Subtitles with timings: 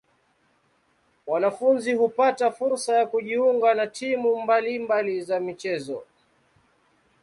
[1.27, 6.03] Wanafunzi hupata fursa ya kujiunga na timu mbali mbali za michezo.